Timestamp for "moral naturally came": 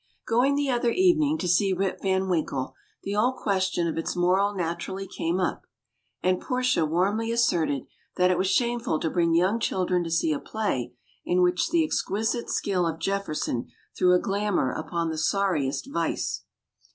4.15-5.39